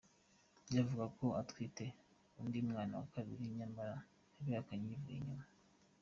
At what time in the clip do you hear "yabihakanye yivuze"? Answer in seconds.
4.35-5.11